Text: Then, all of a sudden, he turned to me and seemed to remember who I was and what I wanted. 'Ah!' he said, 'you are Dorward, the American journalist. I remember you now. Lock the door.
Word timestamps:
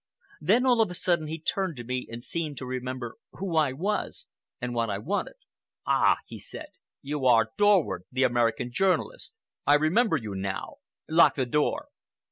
Then, 0.41 0.65
all 0.65 0.81
of 0.81 0.89
a 0.89 0.95
sudden, 0.95 1.27
he 1.27 1.39
turned 1.39 1.77
to 1.77 1.83
me 1.83 2.07
and 2.09 2.23
seemed 2.23 2.57
to 2.57 2.65
remember 2.65 3.17
who 3.33 3.55
I 3.55 3.71
was 3.71 4.25
and 4.59 4.73
what 4.73 4.89
I 4.89 4.97
wanted. 4.97 5.35
'Ah!' 5.85 6.17
he 6.25 6.39
said, 6.39 6.69
'you 7.03 7.27
are 7.27 7.51
Dorward, 7.55 8.05
the 8.11 8.23
American 8.23 8.71
journalist. 8.71 9.35
I 9.67 9.75
remember 9.75 10.17
you 10.17 10.33
now. 10.33 10.77
Lock 11.07 11.35
the 11.35 11.45
door. 11.45 11.89